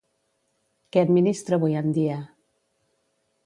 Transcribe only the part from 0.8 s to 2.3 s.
Què administra avui en dia?